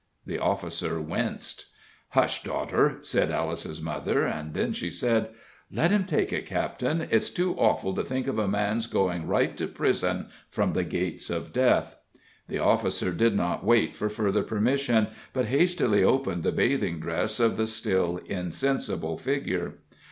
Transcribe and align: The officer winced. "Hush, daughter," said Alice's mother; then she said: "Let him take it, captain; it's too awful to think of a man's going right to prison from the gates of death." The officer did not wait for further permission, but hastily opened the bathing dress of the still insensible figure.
The 0.25 0.39
officer 0.39 0.99
winced. 0.99 1.67
"Hush, 2.09 2.41
daughter," 2.41 2.97
said 3.01 3.29
Alice's 3.29 3.79
mother; 3.83 4.23
then 4.51 4.73
she 4.73 4.89
said: 4.89 5.29
"Let 5.71 5.91
him 5.91 6.05
take 6.05 6.33
it, 6.33 6.47
captain; 6.47 7.07
it's 7.11 7.29
too 7.29 7.55
awful 7.55 7.93
to 7.93 8.03
think 8.03 8.25
of 8.25 8.39
a 8.39 8.47
man's 8.47 8.87
going 8.87 9.27
right 9.27 9.55
to 9.57 9.67
prison 9.67 10.29
from 10.49 10.73
the 10.73 10.83
gates 10.83 11.29
of 11.29 11.53
death." 11.53 11.97
The 12.47 12.57
officer 12.57 13.11
did 13.11 13.35
not 13.35 13.63
wait 13.63 13.95
for 13.95 14.09
further 14.09 14.41
permission, 14.41 15.09
but 15.33 15.45
hastily 15.45 16.03
opened 16.03 16.41
the 16.41 16.51
bathing 16.51 16.99
dress 16.99 17.39
of 17.39 17.55
the 17.55 17.67
still 17.67 18.17
insensible 18.25 19.19
figure. 19.19 19.75